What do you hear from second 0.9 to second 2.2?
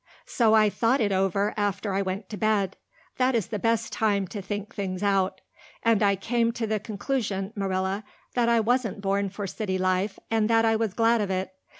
it over after I